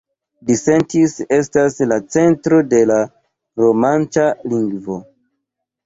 [0.49, 2.99] Disentis estas la centro de la
[3.65, 5.03] romanĉa lingvo.